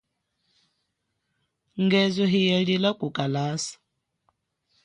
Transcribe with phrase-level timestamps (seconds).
[1.83, 3.73] Ngezo hiya lila kukalasa.